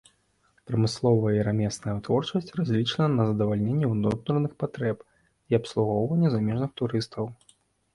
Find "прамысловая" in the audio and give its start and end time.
0.69-1.33